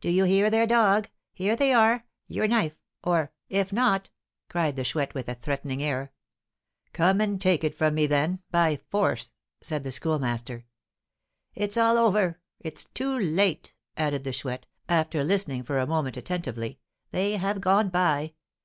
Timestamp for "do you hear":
0.00-0.50